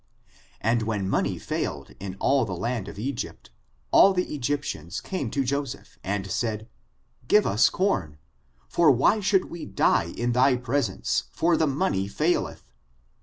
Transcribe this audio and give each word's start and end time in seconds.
And 0.61 0.81
when 0.81 1.07
money 1.07 1.37
failed 1.37 1.91
in 1.99 2.17
all 2.19 2.43
the 2.43 2.55
land 2.55 2.87
of 2.87 2.97
Egypt, 2.97 3.51
all 3.91 4.13
the 4.13 4.33
Egyptians 4.33 4.99
came 4.99 5.29
to 5.29 5.43
Joseph, 5.43 5.99
and 6.03 6.31
said: 6.31 6.67
give 7.27 7.45
us 7.45 7.69
com, 7.69 8.17
for 8.67 8.89
why 8.89 9.19
should 9.19 9.45
we 9.51 9.63
die 9.63 10.11
in 10.17 10.31
thy 10.31 10.55
presence, 10.57 11.25
for 11.31 11.55
the 11.55 11.67
money 11.67 12.07
faileth. 12.07 12.63